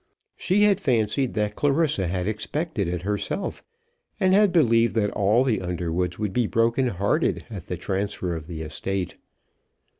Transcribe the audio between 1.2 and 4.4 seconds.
that Clarissa had expected it herself, and